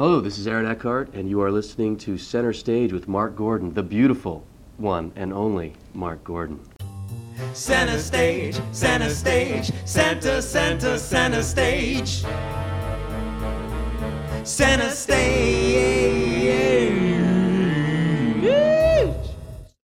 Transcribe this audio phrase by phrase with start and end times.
[0.00, 3.74] Hello, this is Aaron Eckhart, and you are listening to Center Stage with Mark Gordon,
[3.74, 4.46] the beautiful
[4.78, 6.58] one and only Mark Gordon.
[7.52, 12.24] Center stage, center stage, center, center, center stage.
[14.42, 15.20] Center stage.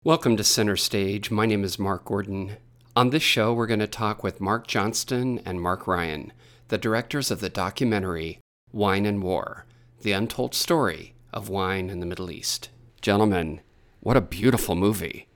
[0.03, 1.31] Welcome to Center Stage.
[1.31, 2.57] My name is Mark Gordon.
[2.97, 6.33] On this show, we're going to talk with Mark Johnston and Mark Ryan,
[6.67, 8.41] the directors of the documentary
[8.73, 9.67] Wine and War
[10.03, 12.71] The Untold Story of Wine in the Middle East.
[13.03, 13.61] Gentlemen,
[14.01, 15.29] what a beautiful movie.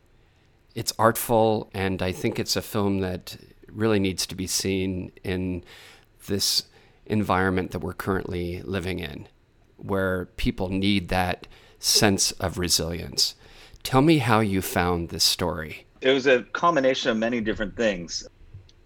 [0.75, 3.37] It's artful, and I think it's a film that
[3.71, 5.65] really needs to be seen in
[6.29, 6.65] this
[7.05, 9.29] environment that we're currently living in,
[9.77, 11.47] where people need that
[11.79, 13.35] sense of resilience.
[13.83, 15.85] Tell me how you found this story.
[16.01, 18.27] It was a combination of many different things.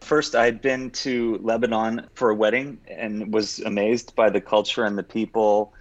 [0.01, 4.97] First, I'd been to Lebanon for a wedding and was amazed by the culture and
[4.97, 5.73] the people.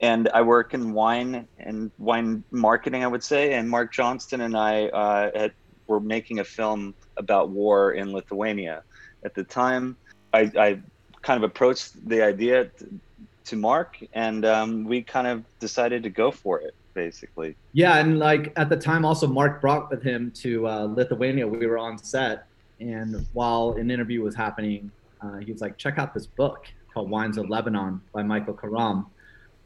[0.00, 3.52] And I work in wine and wine marketing, I would say.
[3.54, 5.52] And Mark Johnston and I uh, had,
[5.86, 8.82] were making a film about war in Lithuania.
[9.24, 9.96] At the time,
[10.32, 10.78] I, I
[11.22, 12.70] kind of approached the idea
[13.44, 17.56] to Mark, and um, we kind of decided to go for it, basically.
[17.72, 21.46] Yeah, and like at the time, also Mark brought with him to uh, Lithuania.
[21.46, 22.46] We were on set,
[22.80, 27.10] and while an interview was happening, uh, he was like, "Check out this book called
[27.10, 29.06] Wines of Lebanon by Michael Karam."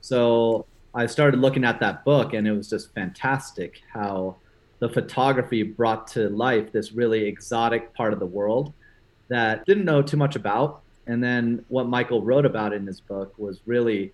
[0.00, 4.36] So I started looking at that book, and it was just fantastic how
[4.80, 8.72] the photography brought to life this really exotic part of the world
[9.28, 13.34] that didn't know too much about and then what Michael wrote about in his book
[13.38, 14.12] was really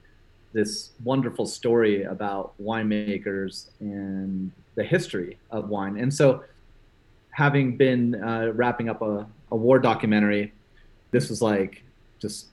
[0.52, 5.98] this wonderful story about winemakers and the history of wine.
[5.98, 6.42] And so,
[7.30, 10.52] having been uh, wrapping up a, a war documentary,
[11.10, 11.82] this was like
[12.18, 12.48] just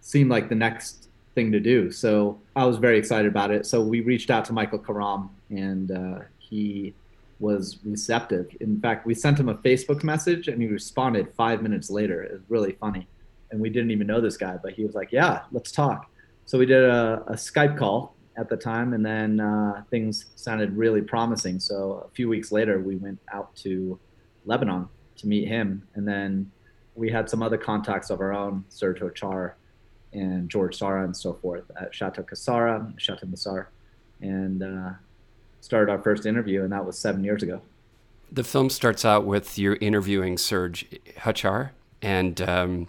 [0.00, 1.90] seemed like the next thing to do.
[1.90, 3.66] So I was very excited about it.
[3.66, 6.94] So we reached out to Michael Karam, and uh, he
[7.40, 8.48] was receptive.
[8.60, 12.22] In fact, we sent him a Facebook message, and he responded five minutes later.
[12.22, 13.08] It was really funny
[13.54, 16.10] and we didn't even know this guy, but he was like, "Yeah, let's talk."
[16.44, 20.76] So we did a, a Skype call at the time, and then uh, things sounded
[20.76, 21.60] really promising.
[21.60, 23.98] So a few weeks later, we went out to
[24.44, 26.50] Lebanon to meet him, and then
[26.94, 29.52] we had some other contacts of our own, Serge Hochar
[30.12, 33.66] and George Sara and so forth at Chateau Ksara, Chateau Musar,
[34.20, 34.90] and uh,
[35.60, 37.60] started our first interview, and that was seven years ago.
[38.30, 40.86] The film starts out with you interviewing Serge
[41.18, 42.88] Hochar, and um,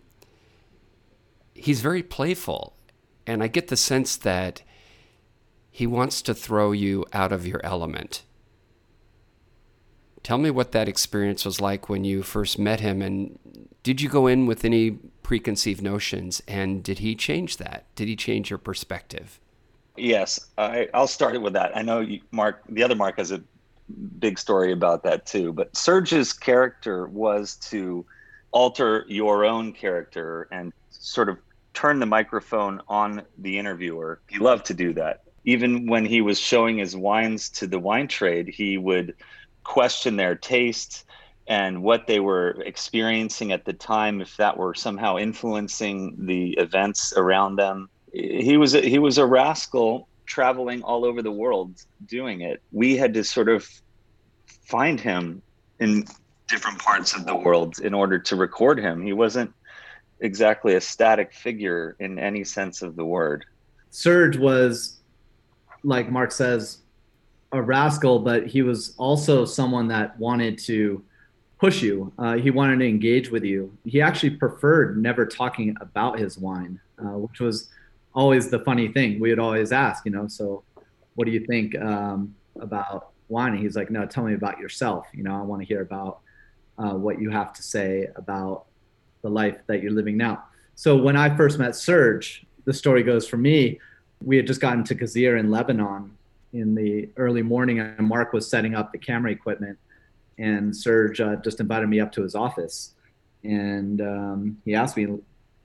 [1.53, 2.73] he's very playful.
[3.27, 4.61] And I get the sense that
[5.71, 8.21] he wants to throw you out of your element.
[10.25, 13.03] Tell me what that experience was like when you first met him.
[13.03, 13.37] And
[13.83, 16.41] did you go in with any preconceived notions?
[16.47, 17.85] And did he change that?
[17.93, 19.39] Did he change your perspective?
[19.95, 21.77] Yes, I, will start it with that.
[21.77, 23.43] I know you, Mark, the other Mark has a
[24.17, 25.53] big story about that too.
[25.53, 28.03] But Serge's character was to
[28.49, 31.37] alter your own character and sort of
[31.75, 34.21] turn the microphone on the interviewer.
[34.27, 35.21] He loved to do that.
[35.43, 39.13] Even when he was showing his wines to the wine trade, he would
[39.65, 41.03] question their taste
[41.47, 47.13] and what they were experiencing at the time, if that were somehow influencing the events
[47.17, 47.89] around them.
[48.13, 52.61] He was a, he was a rascal traveling all over the world doing it.
[52.71, 53.69] We had to sort of
[54.65, 55.41] find him
[55.79, 56.05] in
[56.47, 59.01] different parts of the world in order to record him.
[59.01, 59.53] He wasn't
[60.21, 63.45] exactly a static figure in any sense of the word.
[63.89, 65.01] Serge was,
[65.83, 66.79] like Mark says,
[67.55, 71.03] a rascal, but he was also someone that wanted to
[71.57, 72.11] push you.
[72.17, 73.75] Uh, he wanted to engage with you.
[73.85, 77.69] He actually preferred never talking about his wine, uh, which was
[78.13, 79.19] always the funny thing.
[79.19, 80.63] We would always ask, you know, so
[81.15, 83.53] what do you think um, about wine?
[83.53, 85.07] And he's like, no, tell me about yourself.
[85.13, 86.19] You know, I want to hear about
[86.77, 88.65] uh, what you have to say about
[89.21, 90.43] the life that you're living now.
[90.75, 93.79] So when I first met Serge, the story goes for me,
[94.23, 96.17] we had just gotten to Ghazir in Lebanon
[96.55, 99.77] in the early morning, and Mark was setting up the camera equipment,
[100.37, 102.95] and Serge uh, just invited me up to his office,
[103.43, 105.07] and um, he asked me,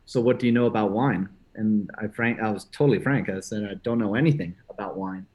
[0.06, 3.28] "So what do you know about wine?" And I frank, I was totally frank.
[3.28, 5.26] I said, "I don't know anything about wine.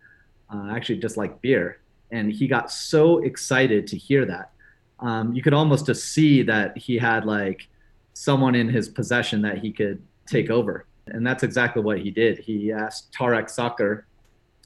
[0.54, 1.80] Uh, I actually just like beer."
[2.12, 4.52] And he got so excited to hear that.
[5.00, 7.68] Um, you could almost just see that he had like
[8.14, 10.86] someone in his possession that he could take over.
[11.08, 12.40] And that's exactly what he did.
[12.40, 14.06] He asked Tarek Sakr,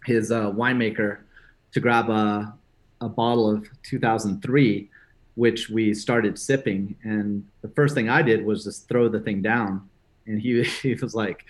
[0.05, 1.19] his uh, winemaker,
[1.71, 2.53] to grab a,
[3.01, 4.89] a bottle of 2003,
[5.35, 6.95] which we started sipping.
[7.03, 9.87] And the first thing I did was just throw the thing down.
[10.25, 11.45] And he, he was like,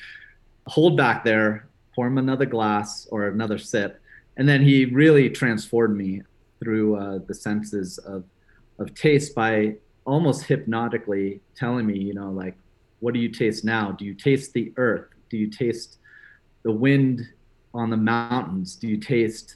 [0.67, 4.01] hold back there, pour him another glass or another sip,
[4.37, 6.21] and then he really transformed me
[6.61, 8.23] through uh, the senses of
[8.79, 9.75] of taste by
[10.05, 12.55] almost hypnotically telling me, you know, like,
[13.01, 13.91] what do you taste now?
[13.91, 15.09] Do you taste the earth?
[15.29, 15.97] Do you taste
[16.63, 17.27] the wind
[17.73, 18.75] on the mountains?
[18.75, 19.55] Do you taste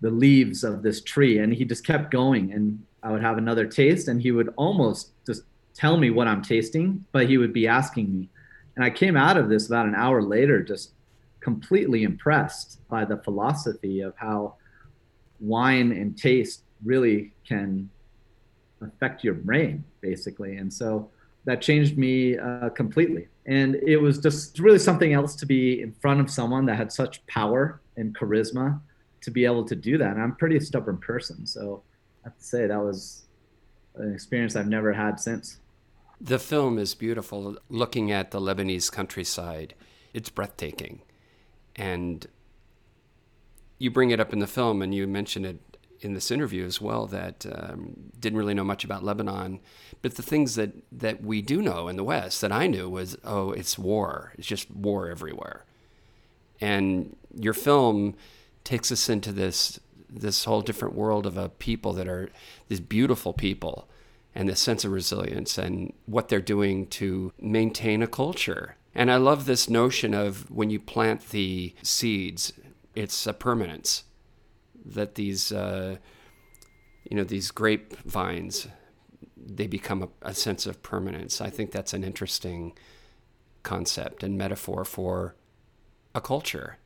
[0.00, 1.38] the leaves of this tree?
[1.38, 5.12] And he just kept going, and I would have another taste, and he would almost
[5.26, 5.42] just
[5.74, 8.28] tell me what I'm tasting, but he would be asking me.
[8.76, 10.92] And I came out of this about an hour later, just
[11.40, 14.54] completely impressed by the philosophy of how
[15.40, 17.90] wine and taste really can
[18.80, 20.56] affect your brain, basically.
[20.56, 21.10] And so
[21.48, 23.26] that changed me uh, completely.
[23.46, 26.92] And it was just really something else to be in front of someone that had
[26.92, 28.78] such power and charisma
[29.22, 30.12] to be able to do that.
[30.12, 31.46] And I'm a pretty stubborn person.
[31.46, 31.82] So
[32.22, 33.24] I have to say that was
[33.94, 35.56] an experience I've never had since.
[36.20, 37.56] The film is beautiful.
[37.70, 39.74] Looking at the Lebanese countryside,
[40.12, 41.00] it's breathtaking.
[41.76, 42.26] And
[43.78, 45.60] you bring it up in the film, and you mention it
[46.00, 49.60] in this interview as well that um, didn't really know much about Lebanon,
[50.02, 53.16] but the things that that we do know in the West that I knew was
[53.24, 55.64] oh it's war, it's just war everywhere,
[56.60, 58.14] and your film
[58.64, 59.80] takes us into this
[60.10, 62.30] this whole different world of a people that are
[62.68, 63.88] these beautiful people
[64.34, 68.76] and this sense of resilience and what they're doing to maintain a culture.
[68.94, 72.52] And I love this notion of when you plant the seeds,
[72.94, 74.04] it's a permanence
[74.84, 75.96] that these uh,
[77.08, 78.68] you know these grapevines
[79.36, 81.40] they become a, a, sense of permanence.
[81.40, 82.76] I think that's an interesting
[83.62, 85.36] concept and metaphor for
[86.14, 86.76] a culture.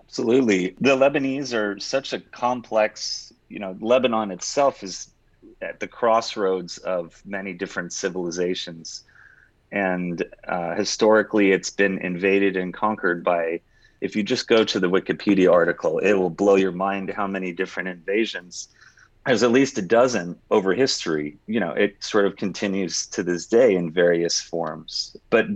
[0.00, 3.32] Absolutely, the Lebanese are such a complex.
[3.48, 5.10] You know, Lebanon itself is
[5.60, 9.04] at the crossroads of many different civilizations,
[9.72, 13.60] and uh, historically, it's been invaded and conquered by
[14.00, 17.52] if you just go to the Wikipedia article, it will blow your mind how many
[17.52, 18.68] different invasions.
[19.24, 21.36] There's at least a dozen over history.
[21.46, 25.16] You know, it sort of continues to this day in various forms.
[25.30, 25.46] But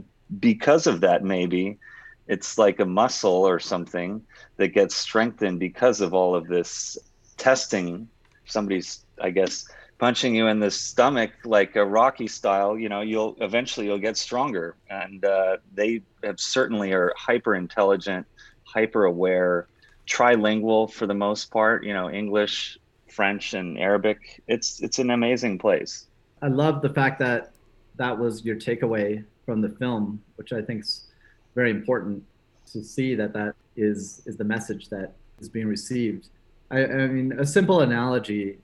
[0.40, 1.78] because of that, maybe
[2.26, 4.22] it's like a muscle or something
[4.56, 6.98] that gets strengthened because of all of this
[7.36, 8.08] testing.
[8.44, 9.68] Somebody's, I guess,
[10.00, 14.16] punching you in the stomach like a Rocky style, you know, you'll eventually you'll get
[14.16, 14.74] stronger.
[14.88, 18.26] And uh, they have certainly are hyper intelligent,
[18.64, 19.68] hyper aware,
[20.06, 21.84] trilingual for the most part.
[21.84, 24.42] You know, English, French, and Arabic.
[24.48, 26.06] It's it's an amazing place.
[26.40, 27.52] I love the fact that
[27.96, 31.08] that was your takeaway from the film, which I think is
[31.54, 32.24] very important
[32.72, 36.28] to see that that is is the message that is being received.
[36.70, 38.56] I, I mean, a simple analogy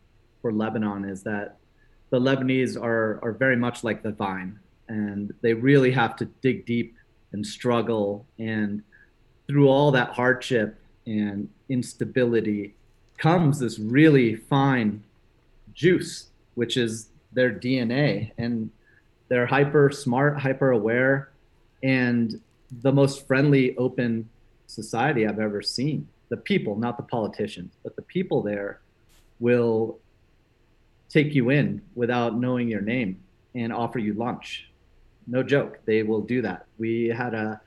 [0.47, 1.57] for Lebanon is that
[2.11, 4.57] the Lebanese are are very much like the vine,
[4.87, 6.95] and they really have to dig deep
[7.33, 8.81] and struggle, and
[9.49, 12.75] through all that hardship and instability
[13.19, 15.03] comes this really fine
[15.75, 18.71] juice, which is their DNA, and
[19.27, 21.31] they're hyper smart, hyper aware,
[21.83, 22.41] and
[22.83, 24.29] the most friendly, open
[24.69, 26.07] society I've ever seen.
[26.29, 28.79] The people, not the politicians, but the people there
[29.41, 29.99] will
[31.17, 33.19] take you in without knowing your name
[33.55, 34.69] and offer you lunch.
[35.27, 36.67] No joke, they will do that.
[36.77, 37.59] We had a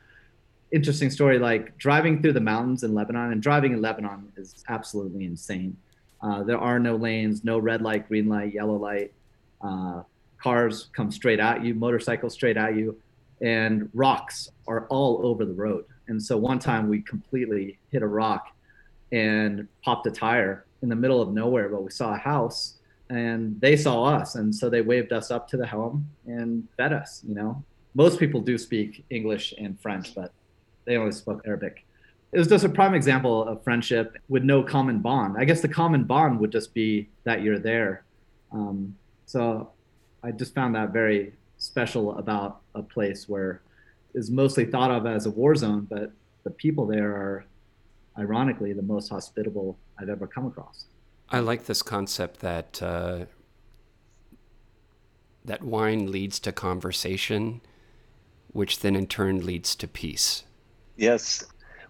[0.72, 5.26] interesting story like driving through the mountains in Lebanon, and driving in Lebanon is absolutely
[5.26, 5.76] insane.
[6.22, 9.12] Uh, there are no lanes, no red light, green light, yellow light.
[9.62, 10.04] Uh,
[10.38, 12.96] cars come straight at you, motorcycles straight at you,
[13.42, 15.86] and rocks are all over the road.
[16.08, 18.56] And so one time we completely hit a rock
[19.12, 22.79] and popped a tire in the middle of nowhere, but we saw a house
[23.10, 26.94] and they saw us and so they waved us up to the helm and fed
[26.94, 27.64] us you know.
[27.96, 30.32] Most people do speak english and french but
[30.86, 31.86] they only spoke arabic.
[32.32, 35.36] It was just a prime example of friendship with no common bond.
[35.40, 38.04] I guess the common bond would just be that you're there.
[38.52, 38.96] Um,
[39.30, 39.70] so
[40.24, 43.62] i just found that very special about a place where
[44.16, 46.12] is mostly thought of as a war zone but
[46.44, 47.46] the people there are
[48.18, 50.86] ironically the most hospitable i've ever come across
[51.32, 53.26] I like this concept that uh,
[55.46, 57.62] that wine leads to conversation,
[58.52, 60.44] which then in turn leads to peace.
[60.96, 61.44] Yes.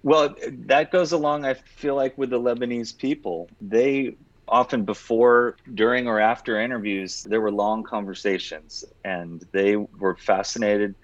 [0.04, 0.36] Well,
[0.68, 3.50] that goes along, I feel like, with the Lebanese people.
[3.60, 4.16] They
[4.48, 10.96] often before, during, or after interviews, there were long conversations and they were fascinated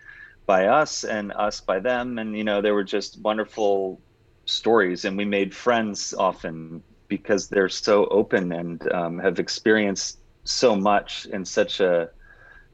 [0.46, 2.18] by us and us by them.
[2.20, 4.00] And, you know, there were just wonderful
[4.46, 10.75] stories and we made friends often because they're so open and um, have experienced so
[10.75, 12.09] much in such a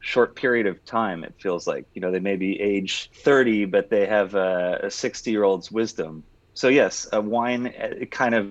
[0.00, 3.88] short period of time it feels like you know they may be age 30 but
[3.88, 6.24] they have a 60 year old's wisdom
[6.54, 8.50] so yes, uh, wine it kind of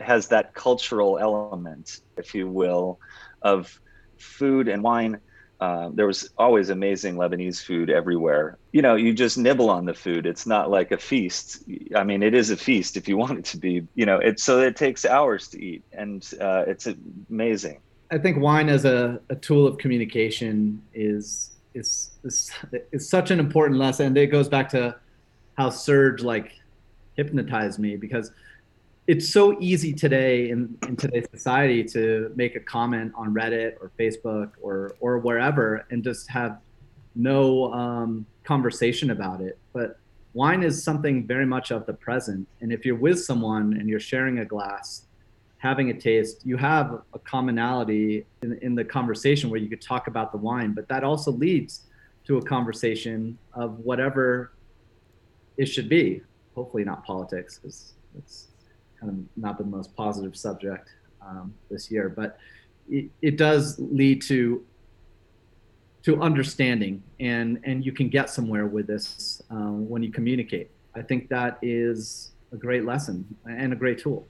[0.00, 2.98] has that cultural element, if you will,
[3.42, 3.72] of
[4.18, 5.20] food and wine.
[5.60, 8.58] Uh, there was always amazing Lebanese food everywhere.
[8.72, 10.24] You know, you just nibble on the food.
[10.24, 11.64] It's not like a feast.
[11.96, 13.86] I mean, it is a feast if you want it to be.
[13.94, 16.88] You know, it so it takes hours to eat, and uh, it's
[17.28, 17.80] amazing.
[18.10, 22.50] I think wine as a, a tool of communication is, is is
[22.92, 24.16] is such an important lesson.
[24.16, 24.96] It goes back to
[25.56, 26.52] how Serge like
[27.16, 28.30] hypnotized me because
[29.08, 33.90] it's so easy today in, in today's society to make a comment on Reddit or
[33.98, 36.58] Facebook or or wherever and just have
[37.16, 39.58] no um, conversation about it.
[39.72, 39.98] But
[40.34, 42.46] wine is something very much of the present.
[42.60, 45.06] And if you're with someone and you're sharing a glass,
[45.56, 50.06] having a taste, you have a commonality in, in the conversation where you could talk
[50.06, 50.74] about the wine.
[50.74, 51.86] But that also leads
[52.26, 54.52] to a conversation of whatever
[55.56, 56.20] it should be.
[56.54, 58.48] Hopefully, not politics, because it's
[59.00, 60.88] kind of not the most positive subject
[61.20, 62.38] um, this year, but
[62.88, 64.64] it, it does lead to
[66.04, 70.70] to understanding, and and you can get somewhere with this uh, when you communicate.
[70.94, 74.26] I think that is a great lesson and a great tool.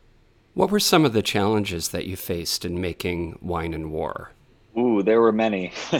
[0.54, 4.32] What were some of the challenges that you faced in making Wine and War?
[4.76, 5.72] Ooh, there were many.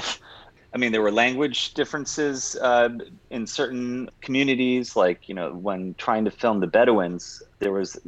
[0.74, 2.90] I mean, there were language differences uh,
[3.30, 4.96] in certain communities.
[4.96, 7.98] Like, you know, when trying to film the Bedouins, there was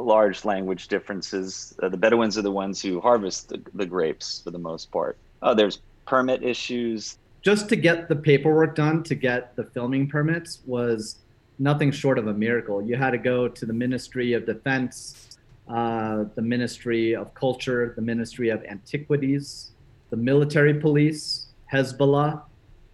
[0.00, 1.74] large language differences.
[1.82, 5.16] Uh, the Bedouins are the ones who harvest the, the grapes for the most part.
[5.42, 7.18] Uh, there's permit issues.
[7.42, 11.16] Just to get the paperwork done to get the filming permits was
[11.58, 12.82] nothing short of a miracle.
[12.82, 15.38] You had to go to the Ministry of Defense,
[15.68, 19.70] uh, the Ministry of Culture, the Ministry of Antiquities,
[20.10, 22.42] the military police, Hezbollah,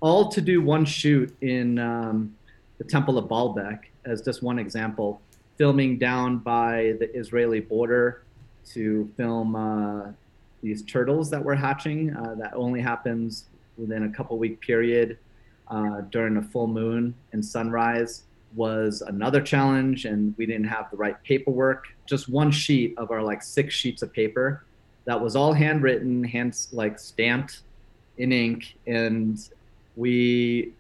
[0.01, 2.37] all to do one shoot in um,
[2.79, 5.21] the Temple of Baalbek, as just one example
[5.57, 8.23] filming down by the Israeli border
[8.73, 10.13] to film uh,
[10.63, 12.15] these turtles that were hatching.
[12.15, 13.47] Uh, that only happens
[13.77, 15.19] within a couple week period
[15.69, 20.97] uh, during a full moon and sunrise was another challenge and we didn't have the
[20.97, 24.65] right paperwork just one sheet of our like six sheets of paper
[25.05, 27.61] that was all handwritten hands like stamped
[28.19, 29.51] in ink and
[29.97, 30.73] we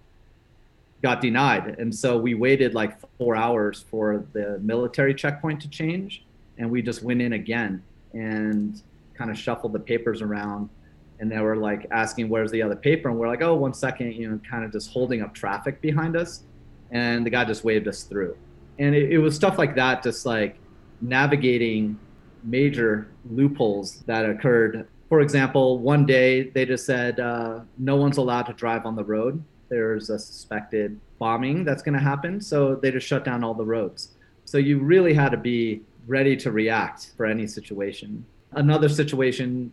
[1.02, 1.78] got denied.
[1.78, 6.24] And so we waited like four hours for the military checkpoint to change.
[6.58, 8.80] And we just went in again and
[9.14, 10.70] kind of shuffled the papers around.
[11.18, 13.08] And they were like asking, where's the other paper?
[13.08, 16.16] And we're like, oh, one second, you know, kind of just holding up traffic behind
[16.16, 16.42] us.
[16.90, 18.36] And the guy just waved us through.
[18.78, 20.58] And it, it was stuff like that, just like
[21.00, 21.98] navigating
[22.42, 24.86] major loopholes that occurred.
[25.08, 29.04] For example, one day they just said, uh, no one's allowed to drive on the
[29.04, 32.40] road there's a suspected bombing that's going to happen.
[32.40, 34.14] So they just shut down all the roads.
[34.44, 38.24] So you really had to be ready to react for any situation.
[38.52, 39.72] Another situation,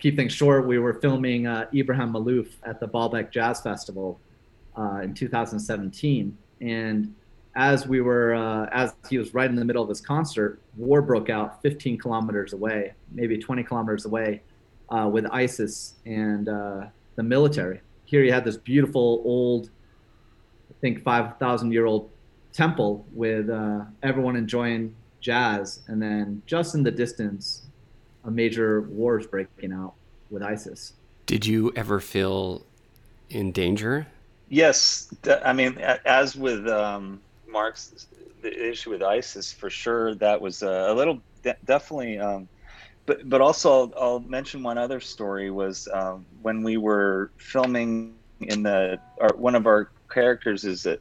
[0.00, 4.18] keep things short, we were filming uh, Ibrahim Maalouf at the Baalbek Jazz Festival
[4.78, 6.36] uh, in 2017.
[6.60, 7.14] And
[7.54, 11.02] as we were, uh, as he was right in the middle of his concert, war
[11.02, 14.42] broke out 15 kilometers away, maybe 20 kilometers away,
[14.88, 16.86] uh, with ISIS and uh,
[17.16, 17.80] the military
[18.14, 19.70] here you had this beautiful old,
[20.70, 22.10] I think 5,000 year old
[22.52, 25.80] temple with uh, everyone enjoying jazz.
[25.88, 27.66] And then just in the distance,
[28.22, 29.94] a major war is breaking out
[30.30, 30.92] with ISIS.
[31.26, 32.64] Did you ever feel
[33.30, 34.06] in danger?
[34.48, 35.12] Yes.
[35.44, 38.06] I mean, as with um, Mark's
[38.42, 41.20] the issue with ISIS, for sure, that was a, a little
[41.64, 42.48] definitely um,
[43.06, 48.14] but but also I'll, I'll, mention one other story was um, when we were filming
[48.40, 50.98] in the our, one of our characters is a,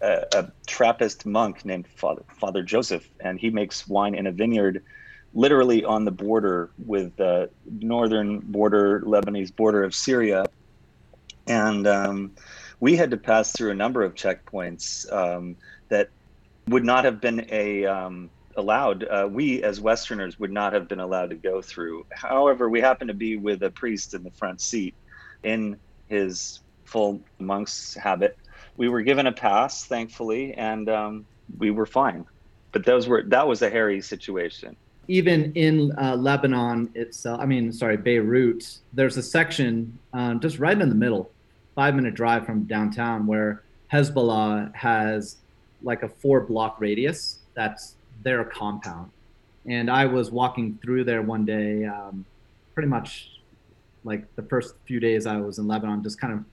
[0.00, 4.82] a, a, Trappist monk named Father Father Joseph, and he makes wine in a vineyard,
[5.34, 7.50] literally on the border with the
[7.80, 10.46] northern border Lebanese border of Syria,
[11.46, 12.32] and um,
[12.80, 15.56] we had to pass through a number of checkpoints um,
[15.88, 16.10] that
[16.68, 19.04] would not have been a um, allowed.
[19.04, 22.06] Uh, we as Westerners would not have been allowed to go through.
[22.10, 24.94] However, we happened to be with a priest in the front seat
[25.42, 28.36] in his full monk's habit.
[28.76, 31.26] We were given a pass, thankfully, and um,
[31.58, 32.24] we were fine.
[32.72, 34.76] But those were that was a hairy situation.
[35.08, 40.78] Even in uh, Lebanon itself, I mean, sorry, Beirut, there's a section um, just right
[40.78, 41.30] in the middle,
[41.74, 45.36] five minute drive from downtown, where Hezbollah has
[45.82, 49.10] like a four block radius that's their compound.
[49.66, 52.24] And I was walking through there one day, um,
[52.74, 53.40] pretty much
[54.04, 56.44] like the first few days I was in Lebanon, just kind of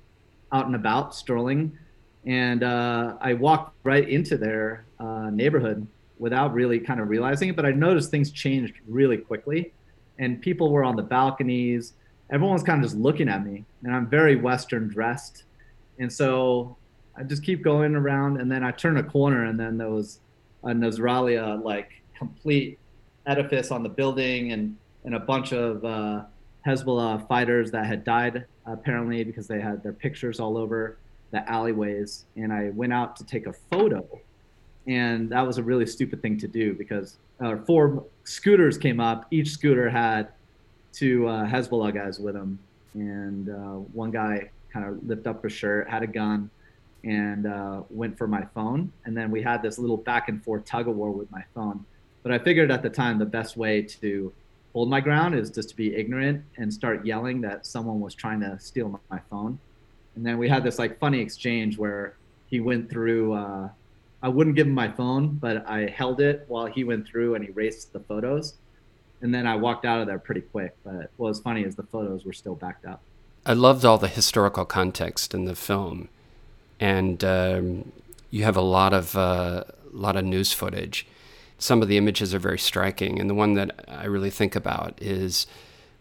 [0.51, 1.77] out and about, strolling.
[2.25, 5.85] And uh, I walked right into their uh, neighborhood
[6.17, 7.55] without really kind of realizing it.
[7.55, 9.73] But I noticed things changed really quickly,
[10.19, 11.93] and people were on the balconies.
[12.31, 15.43] Everyone's kind of just looking at me, and I'm very Western dressed,
[15.99, 16.77] and so
[17.15, 20.19] I just keep going around, and then I turn a corner, and then there was
[20.63, 22.79] a Nasrallah like complete
[23.25, 26.23] edifice on the building, and and a bunch of uh,
[26.65, 30.97] Hezbollah fighters that had died apparently because they had their pictures all over
[31.31, 32.25] the alleyways.
[32.37, 34.07] And I went out to take a photo,
[34.87, 39.25] and that was a really stupid thing to do because uh, four scooters came up.
[39.31, 40.29] Each scooter had
[40.93, 42.59] two uh, Hezbollah guys with them,
[42.93, 46.49] and uh, one guy kind of lifted up his shirt, had a gun,
[47.03, 48.91] and uh, went for my phone.
[49.05, 51.85] And then we had this little back and forth tug of war with my phone.
[52.21, 54.31] But I figured at the time the best way to
[54.73, 58.39] hold my ground is just to be ignorant and start yelling that someone was trying
[58.41, 59.59] to steal my phone.
[60.15, 62.15] And then we had this like funny exchange where
[62.47, 63.33] he went through.
[63.33, 63.69] Uh,
[64.21, 67.47] I wouldn't give him my phone, but I held it while he went through and
[67.47, 68.55] erased the photos.
[69.21, 70.75] And then I walked out of there pretty quick.
[70.83, 73.01] But what was funny is the photos were still backed up.
[73.45, 76.07] I loved all the historical context in the film,
[76.83, 77.91] and um,
[78.29, 81.07] you have a lot of uh, lot of news footage
[81.63, 83.21] some of the images are very striking.
[83.21, 85.47] And the one that I really think about is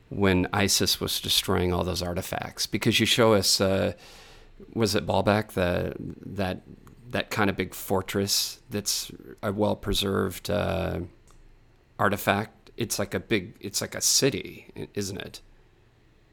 [0.08, 3.92] when ISIS was destroying all those artifacts, because you show us, uh,
[4.74, 5.94] was it Baalbek, the
[6.26, 6.62] that
[7.10, 9.12] that kind of big fortress that's
[9.42, 11.00] a well preserved uh,
[11.98, 12.70] artifact.
[12.76, 15.40] It's like a big, it's like a city, isn't it?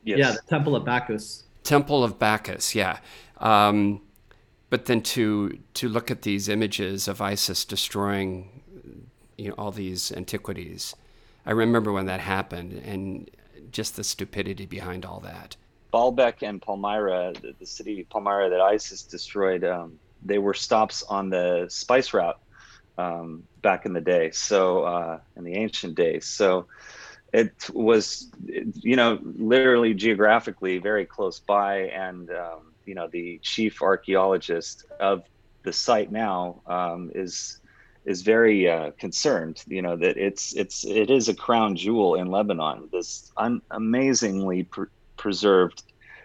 [0.04, 0.18] Yes.
[0.20, 1.44] Yeah, the Temple of Bacchus.
[1.64, 3.00] Temple of Bacchus, yeah.
[3.38, 4.02] Um,
[4.70, 8.62] but then to to look at these images of ISIS destroying
[9.38, 10.96] you know all these antiquities.
[11.46, 13.30] I remember when that happened, and
[13.72, 15.56] just the stupidity behind all that.
[15.94, 21.30] Baalbek and Palmyra, the, the city Palmyra that ISIS destroyed, um, they were stops on
[21.30, 22.40] the spice route
[22.98, 24.30] um, back in the day.
[24.32, 26.68] So uh, in the ancient days, so
[27.34, 33.84] it was, you know, literally geographically very close by, and um, you know, the chief
[33.84, 35.22] archaeologist of
[35.62, 37.62] the site now um, is
[38.04, 39.64] is very uh, concerned.
[39.68, 42.90] You know that it's it's it is a crown jewel in Lebanon.
[42.92, 45.84] This un- amazingly pr- preserved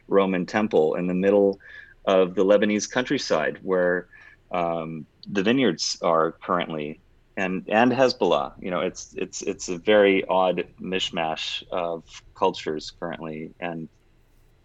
[0.09, 1.61] Roman temple in the middle
[2.07, 4.09] of the Lebanese countryside, where
[4.51, 6.99] um, the vineyards are currently,
[7.37, 8.55] and and Hezbollah.
[8.59, 13.87] You know, it's it's it's a very odd mishmash of cultures currently, and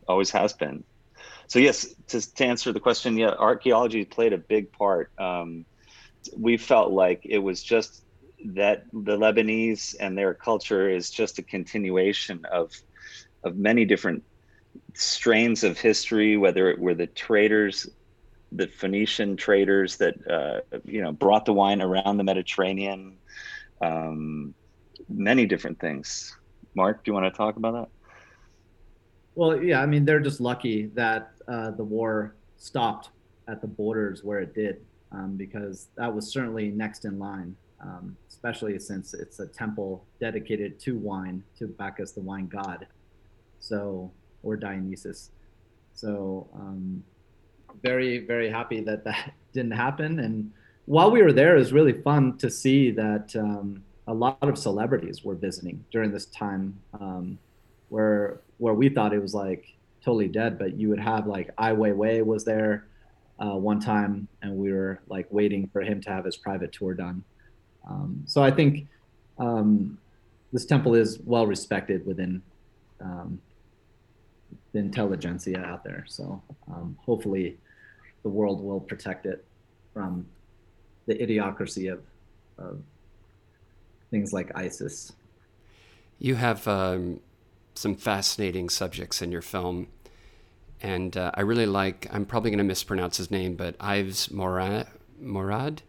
[0.07, 0.85] always has been.
[1.47, 5.11] So yes, to, to answer the question, yeah, archaeology played a big part.
[5.17, 5.65] Um,
[6.37, 8.03] we felt like it was just
[8.53, 12.71] that the Lebanese and their culture is just a continuation of
[13.43, 14.23] of many different
[14.95, 17.89] strains of history, whether it were the traders,
[18.51, 23.17] the Phoenician traders that uh, you know brought the wine around the Mediterranean,
[23.81, 24.53] um,
[25.07, 26.35] many different things.
[26.75, 27.98] Mark, do you want to talk about that?
[29.39, 33.11] Well, yeah, I mean they're just lucky that uh, the war stopped
[33.47, 34.81] at the borders where it did
[35.13, 40.77] um, because that was certainly next in line, um, especially since it's a temple dedicated
[40.81, 42.85] to wine, to Bacchus, the wine god.
[43.61, 44.11] So,
[44.43, 45.31] or Dionysus.
[45.93, 47.01] So, um,
[47.81, 50.19] very, very happy that that didn't happen.
[50.19, 50.51] And
[50.83, 54.57] while we were there, it was really fun to see that um, a lot of
[54.57, 57.39] celebrities were visiting during this time, um,
[57.89, 59.65] where where we thought it was like
[60.03, 60.57] totally dead.
[60.57, 62.85] But you would have like Ai Weiwei was there
[63.39, 66.93] uh, one time, and we were like waiting for him to have his private tour
[66.93, 67.23] done.
[67.89, 68.87] Um, so I think
[69.37, 69.97] um,
[70.51, 72.41] this temple is well respected within
[73.01, 73.41] um,
[74.73, 76.05] the intelligentsia out there.
[76.07, 77.57] So um, hopefully,
[78.23, 79.45] the world will protect it
[79.93, 80.25] from
[81.07, 82.01] the idiocracy of,
[82.57, 82.81] of
[84.11, 85.13] things like ISIS.
[86.19, 87.19] You have um,
[87.79, 89.87] some fascinating subjects in your film
[90.81, 92.07] and uh, I really like.
[92.11, 94.87] I'm probably going to mispronounce his name, but Ives Morad.
[95.19, 95.81] Morad.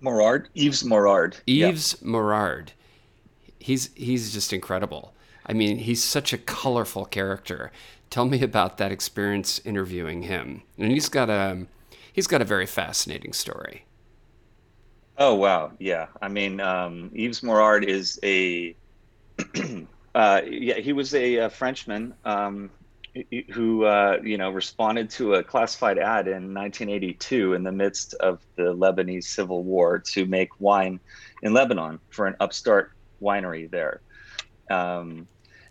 [0.00, 0.48] Morard.
[0.54, 1.36] Yves Morard.
[1.46, 2.02] Yves.
[2.02, 2.72] Morard.
[3.58, 5.14] He's he's just incredible.
[5.46, 7.70] I mean, he's such a colorful character.
[8.10, 10.62] Tell me about that experience interviewing him.
[10.78, 11.66] And he's got a
[12.12, 13.84] he's got a very fascinating story.
[15.16, 16.08] Oh wow, yeah.
[16.20, 18.74] I mean, um, Yves Morard is a
[20.14, 20.78] uh, yeah.
[20.78, 22.14] He was a, a Frenchman.
[22.24, 22.70] Um,
[23.52, 28.40] who uh, you know responded to a classified ad in 1982 in the midst of
[28.56, 30.98] the Lebanese civil war to make wine
[31.42, 32.90] in Lebanon for an upstart
[33.22, 34.00] winery there.
[34.70, 35.28] Um,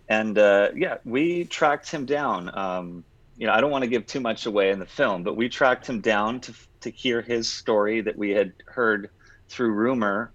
[0.08, 2.56] and uh, yeah, we tracked him down.
[2.58, 3.04] Um,
[3.36, 5.50] you know, I don't want to give too much away in the film, but we
[5.50, 9.10] tracked him down to to hear his story that we had heard
[9.50, 10.34] through rumor,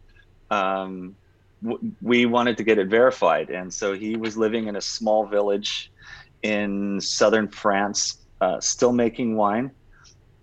[0.51, 1.15] um,
[2.01, 3.51] we wanted to get it verified.
[3.51, 5.91] And so he was living in a small village
[6.43, 9.71] in southern France, uh, still making wine.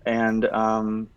[0.04, 1.08] And um,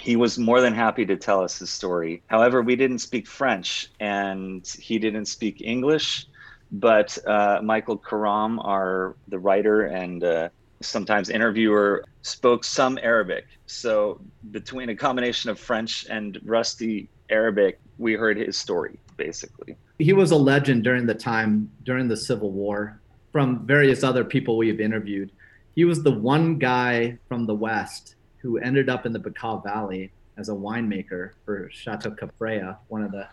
[0.00, 2.22] he was more than happy to tell us his story.
[2.26, 6.26] However, we didn't speak French and he didn't speak English.
[6.72, 10.48] But uh, Michael Karam, our the writer and uh,
[10.80, 13.44] sometimes interviewer, spoke some Arabic.
[13.66, 14.20] So
[14.52, 19.76] between a combination of French and rusty Arabic, we heard his story basically.
[19.98, 23.00] He was a legend during the time during the Civil War.
[23.32, 25.30] From various other people we've interviewed,
[25.74, 30.10] he was the one guy from the West who ended up in the Bekaa Valley
[30.38, 33.28] as a winemaker for Chateau Kefraya, one of the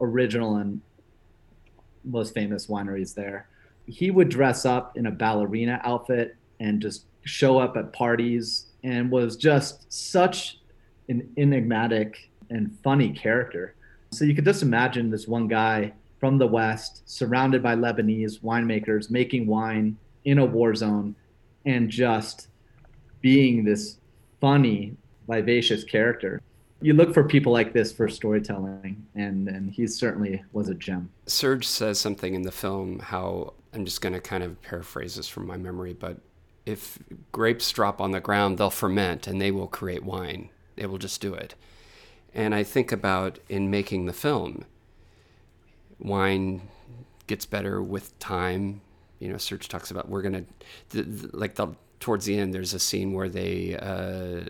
[0.00, 0.80] original and
[2.04, 3.48] most famous wineries there.
[3.86, 9.10] He would dress up in a ballerina outfit and just show up at parties and
[9.10, 10.58] was just such
[11.08, 13.74] an enigmatic and funny character.
[14.10, 19.10] So you could just imagine this one guy from the West, surrounded by Lebanese winemakers,
[19.10, 21.14] making wine in a war zone
[21.64, 22.48] and just
[23.20, 23.98] being this
[24.40, 24.96] funny,
[25.28, 26.40] vivacious character.
[26.80, 31.10] You look for people like this for storytelling, and, and he certainly was a gem.
[31.26, 35.28] Serge says something in the film how I'm just going to kind of paraphrase this
[35.28, 36.18] from my memory, but
[36.66, 36.98] if
[37.32, 40.50] grapes drop on the ground, they'll ferment and they will create wine.
[40.76, 41.54] They will just do it.
[42.38, 44.64] And I think about in making the film,
[45.98, 46.68] wine
[47.26, 48.80] gets better with time.
[49.18, 50.44] You know, Serge talks about we're gonna
[51.32, 52.54] like the towards the end.
[52.54, 54.42] There's a scene where they uh,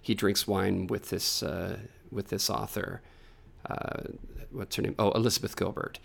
[0.00, 1.78] he drinks wine with this uh,
[2.12, 3.02] with this author.
[3.68, 4.02] Uh,
[4.52, 4.94] what's her name?
[4.96, 5.98] Oh, Elizabeth Gilbert.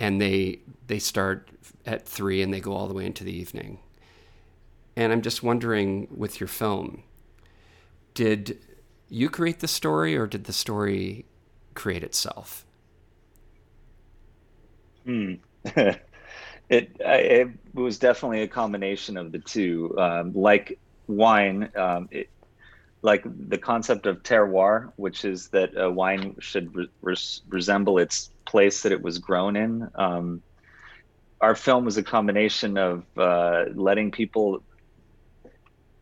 [0.00, 1.48] And they they start
[1.86, 3.78] at three and they go all the way into the evening.
[4.96, 7.04] And I'm just wondering with your film,
[8.12, 8.58] did
[9.10, 11.26] you create the story or did the story
[11.74, 12.64] create itself?
[15.04, 15.34] Hmm.
[15.64, 16.00] it,
[16.70, 19.94] it was definitely a combination of the two.
[19.98, 22.30] Um, like wine, um, it,
[23.02, 28.30] like the concept of terroir, which is that a wine should re- res- resemble its
[28.44, 29.88] place that it was grown in.
[29.94, 30.42] Um,
[31.40, 34.62] our film was a combination of uh, letting people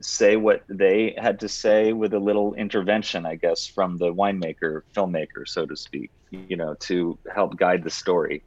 [0.01, 4.83] say what they had to say with a little intervention, I guess, from the winemaker,
[4.95, 8.45] filmmaker, so to speak, you know, to help guide the story.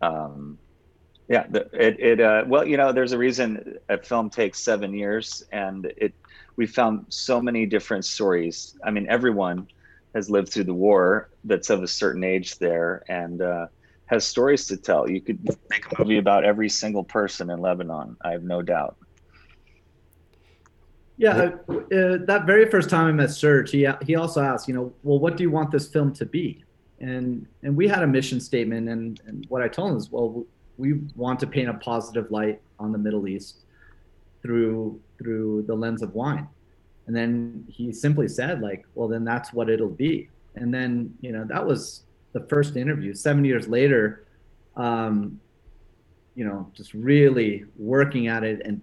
[0.00, 0.58] Um,
[1.28, 5.42] yeah, it, it uh, well, you know, there's a reason a film takes seven years,
[5.50, 6.14] and it
[6.56, 8.76] we found so many different stories.
[8.84, 9.66] I mean, everyone
[10.14, 13.66] has lived through the war that's of a certain age there, and uh,
[14.06, 15.10] has stories to tell.
[15.10, 18.16] You could make a movie about every single person in Lebanon.
[18.24, 18.96] I have no doubt.
[21.18, 24.92] Yeah, uh, that very first time I met Serge, he he also asked, you know,
[25.02, 26.62] well, what do you want this film to be?
[27.00, 30.44] And and we had a mission statement, and and what I told him is, well,
[30.76, 33.60] we want to paint a positive light on the Middle East
[34.42, 36.48] through through the lens of wine.
[37.06, 40.28] And then he simply said, like, well, then that's what it'll be.
[40.56, 42.02] And then you know that was
[42.32, 43.14] the first interview.
[43.14, 44.26] Seven years later,
[44.76, 45.40] um,
[46.34, 48.82] you know, just really working at it and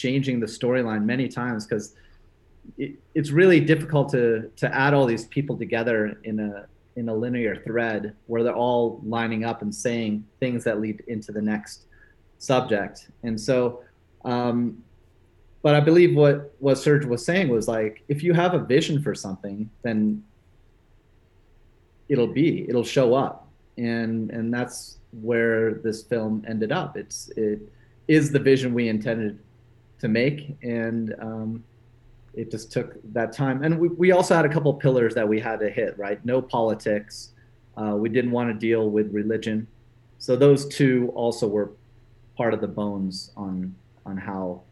[0.00, 1.94] changing the storyline many times because
[2.78, 7.14] it, it's really difficult to to add all these people together in a in a
[7.14, 11.86] linear thread where they're all lining up and saying things that lead into the next
[12.38, 13.10] subject.
[13.22, 13.82] And so,
[14.24, 14.82] um,
[15.62, 19.02] but I believe what what Serge was saying was like, if you have a vision
[19.02, 20.24] for something, then
[22.08, 26.96] it'll be, it'll show up, and and that's where this film ended up.
[26.96, 27.60] It's it
[28.08, 29.38] is the vision we intended
[30.00, 31.64] to make, and um,
[32.34, 33.62] it just took that time.
[33.62, 35.98] And we, we also had a couple pillars that we had to hit.
[35.98, 37.32] Right, no politics.
[37.76, 39.66] Uh, we didn't want to deal with religion,
[40.18, 41.72] so those two also were
[42.36, 44.62] part of the bones on on how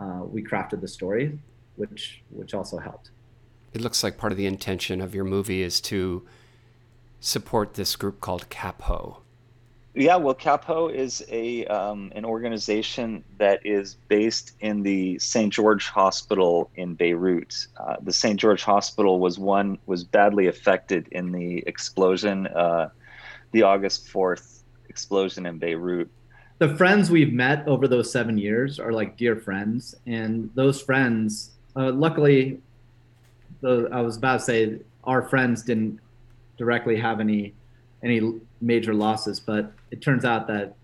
[0.00, 1.38] uh, we crafted the story,
[1.76, 3.10] which which also helped.
[3.72, 6.26] It looks like part of the intention of your movie is to
[7.20, 9.18] support this group called CAPHO.
[9.98, 15.50] Yeah, well, CAPO is a um, an organization that is based in the St.
[15.50, 17.66] George Hospital in Beirut.
[17.78, 18.38] Uh, the St.
[18.38, 22.90] George Hospital was one was badly affected in the explosion, uh,
[23.52, 26.10] the August fourth explosion in Beirut.
[26.58, 31.52] The friends we've met over those seven years are like dear friends, and those friends,
[31.74, 32.60] uh, luckily,
[33.62, 36.00] the, I was about to say our friends didn't
[36.58, 37.54] directly have any
[38.02, 40.76] any major losses, but it turns out that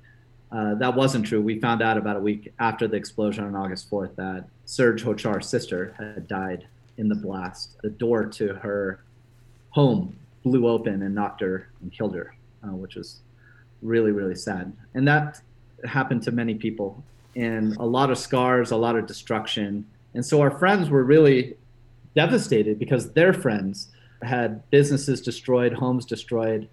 [0.50, 1.40] uh, that wasn't true.
[1.40, 5.48] We found out about a week after the explosion on August 4th that Serge Hochar's
[5.48, 6.66] sister had died
[6.98, 7.80] in the blast.
[7.82, 9.02] The door to her
[9.70, 13.20] home blew open and knocked her and killed her, uh, which was
[13.80, 14.72] really really sad.
[14.94, 15.40] And that
[15.84, 17.02] happened to many people,
[17.34, 19.86] and a lot of scars, a lot of destruction.
[20.14, 21.56] And so our friends were really
[22.14, 23.88] devastated because their friends
[24.22, 26.68] had businesses destroyed, homes destroyed.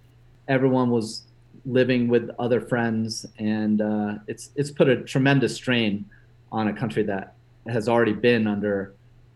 [0.47, 1.23] Everyone was
[1.65, 6.05] living with other friends, and uh, it's it's put a tremendous strain
[6.51, 7.35] on a country that
[7.67, 8.93] has already been under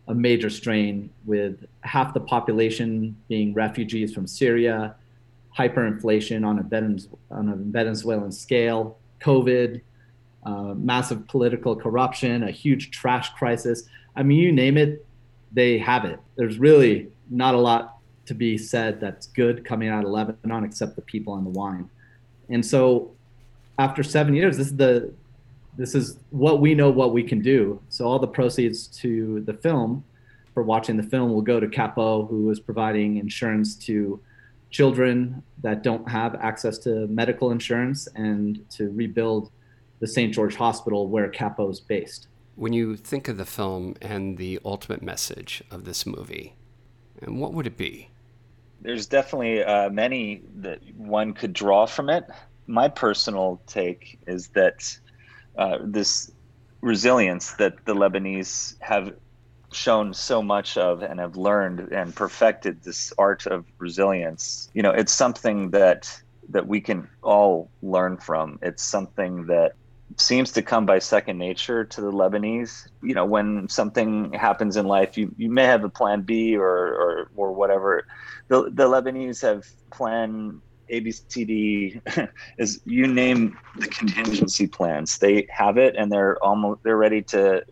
[0.08, 4.96] a major strain with half the population being refugees from Syria,
[5.58, 9.82] hyperinflation on a, on a Venezuelan scale, COVID,
[10.46, 13.84] uh, massive political corruption, a huge trash crisis.
[14.16, 15.06] I mean, you name it,
[15.52, 16.20] they have it.
[16.36, 20.96] There's really not a lot to be said that's good coming out of Lebanon except
[20.96, 21.90] the people and the wine.
[22.50, 23.12] And so
[23.80, 25.14] after seven years, this is the
[25.76, 27.82] this is what we know what we can do.
[27.90, 30.04] So all the proceeds to the film
[30.54, 34.20] for watching the film will go to Capo, who is providing insurance to
[34.70, 39.52] children that don't have access to medical insurance and to rebuild
[40.00, 40.34] the St.
[40.34, 42.28] George Hospital where Capo is based.
[42.56, 46.56] When you think of the film and the ultimate message of this movie,
[47.22, 48.10] and what would it be?
[48.84, 52.26] There's definitely uh, many that one could draw from it.
[52.68, 54.98] My personal take is that
[55.58, 56.32] uh, this
[56.82, 59.14] resilience that the Lebanese have
[59.72, 64.92] shown so much of and have learned and perfected this art of resilience you know
[64.92, 69.74] it's something that that we can all learn from it's something that
[70.18, 72.88] seems to come by second nature to the Lebanese.
[73.02, 76.68] You know, when something happens in life, you, you may have a plan B or,
[76.68, 78.06] or, or whatever.
[78.48, 85.18] The, the Lebanese have plan ABCD is you name the contingency plans.
[85.18, 87.64] They have it and they're almost they're ready to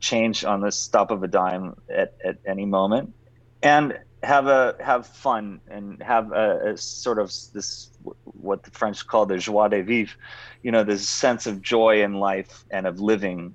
[0.00, 3.14] change on the stop of a dime at, at any moment.
[3.62, 7.90] And have a have fun and have a, a, sort of this
[8.24, 10.14] what the French call the joie de vivre,
[10.62, 13.54] you know, this sense of joy in life and of living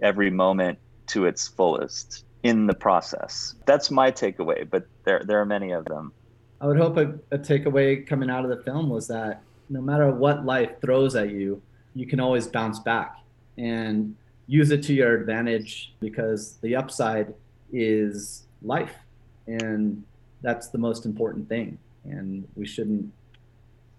[0.00, 3.54] every moment to its fullest in the process.
[3.66, 6.12] That's my takeaway, but there there are many of them.
[6.60, 10.10] I would hope a, a takeaway coming out of the film was that no matter
[10.10, 11.60] what life throws at you,
[11.94, 13.18] you can always bounce back
[13.58, 14.14] and
[14.46, 17.34] use it to your advantage because the upside
[17.72, 18.94] is life
[19.46, 20.02] and
[20.42, 21.78] that's the most important thing.
[22.04, 23.12] And we shouldn't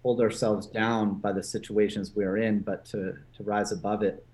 [0.03, 4.25] hold ourselves down by the situations we're in but to to rise above it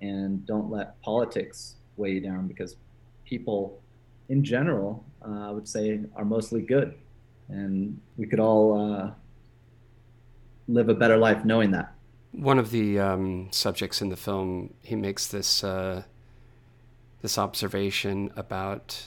[0.00, 2.76] and don't let politics weigh you down because
[3.24, 3.80] people
[4.28, 6.94] in general uh, i would say are mostly good.
[7.48, 9.10] And we could all uh,
[10.68, 11.94] live a better life knowing that.
[12.32, 16.02] One of the um, subjects in the film he makes this uh,
[17.22, 19.06] this observation about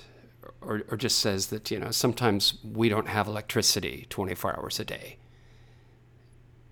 [0.62, 4.86] or, or just says that, you know, sometimes we don't have electricity 24 hours a
[4.86, 5.18] day,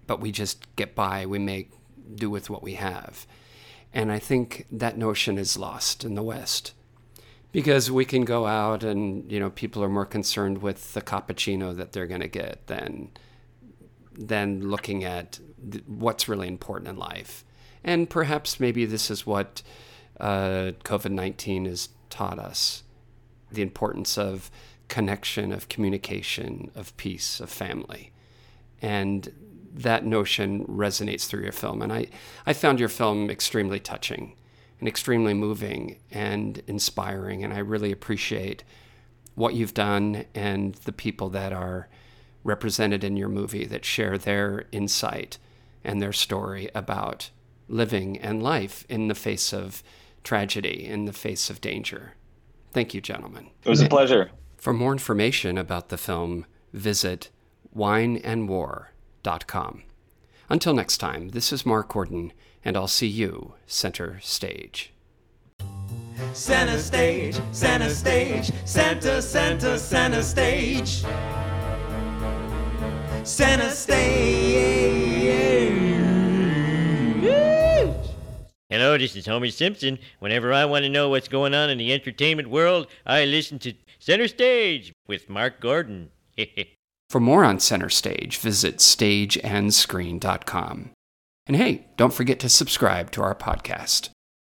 [0.07, 1.71] but we just get by, we make
[2.15, 3.25] do with what we have.
[3.93, 6.73] And I think that notion is lost in the West
[7.51, 11.75] because we can go out and, you know, people are more concerned with the cappuccino
[11.75, 13.09] that they're going to get than,
[14.13, 15.39] than looking at
[15.87, 17.43] what's really important in life.
[17.83, 19.63] And perhaps maybe this is what
[20.19, 22.83] uh, COVID 19 has taught us
[23.51, 24.49] the importance of
[24.87, 28.11] connection, of communication, of peace, of family.
[28.81, 29.31] And
[29.73, 31.81] that notion resonates through your film.
[31.81, 32.07] And I,
[32.45, 34.35] I found your film extremely touching
[34.79, 37.43] and extremely moving and inspiring.
[37.43, 38.63] And I really appreciate
[39.35, 41.87] what you've done and the people that are
[42.43, 45.37] represented in your movie that share their insight
[45.83, 47.29] and their story about
[47.67, 49.83] living and life in the face of
[50.23, 52.13] tragedy, in the face of danger.
[52.71, 53.49] Thank you, gentlemen.
[53.63, 54.29] It was a pleasure.
[54.57, 57.29] For more information about the film, visit
[57.75, 59.83] wineandwar.com.
[60.49, 62.33] Until next time, this is Mark Gordon,
[62.65, 64.91] and I'll see you center stage.
[66.33, 71.05] Center stage, center stage, center, center, center stage.
[73.23, 75.48] Center stage.
[78.71, 79.97] Hello, this is Homer Simpson.
[80.19, 83.73] Whenever I want to know what's going on in the entertainment world, I listen to
[83.97, 86.11] Center Stage with Mark Gordon.
[87.09, 90.91] For more on Center Stage, visit stageandscreen.com.
[91.47, 94.11] And hey, don't forget to subscribe to our podcast.